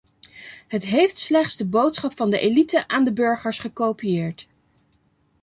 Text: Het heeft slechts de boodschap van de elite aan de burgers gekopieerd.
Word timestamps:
Het 0.67 0.85
heeft 0.85 1.17
slechts 1.19 1.57
de 1.57 1.65
boodschap 1.65 2.11
van 2.17 2.29
de 2.29 2.39
elite 2.39 2.87
aan 2.87 3.03
de 3.03 3.13
burgers 3.13 3.59
gekopieerd. 3.59 4.47